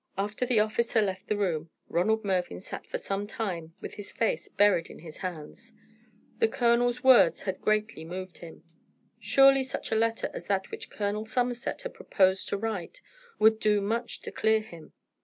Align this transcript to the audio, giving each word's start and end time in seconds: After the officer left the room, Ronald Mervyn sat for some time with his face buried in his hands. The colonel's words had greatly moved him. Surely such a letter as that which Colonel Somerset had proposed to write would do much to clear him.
After 0.17 0.47
the 0.47 0.59
officer 0.59 0.99
left 0.99 1.27
the 1.27 1.37
room, 1.37 1.69
Ronald 1.87 2.25
Mervyn 2.25 2.59
sat 2.59 2.87
for 2.87 2.97
some 2.97 3.27
time 3.27 3.75
with 3.83 3.93
his 3.93 4.11
face 4.11 4.47
buried 4.49 4.87
in 4.87 4.97
his 4.97 5.17
hands. 5.17 5.73
The 6.39 6.47
colonel's 6.47 7.03
words 7.03 7.43
had 7.43 7.61
greatly 7.61 8.03
moved 8.03 8.39
him. 8.39 8.63
Surely 9.19 9.61
such 9.61 9.91
a 9.91 9.95
letter 9.95 10.31
as 10.33 10.47
that 10.47 10.71
which 10.71 10.89
Colonel 10.89 11.27
Somerset 11.27 11.83
had 11.83 11.93
proposed 11.93 12.49
to 12.49 12.57
write 12.57 12.99
would 13.37 13.59
do 13.59 13.79
much 13.79 14.21
to 14.21 14.31
clear 14.31 14.61
him. 14.61 14.91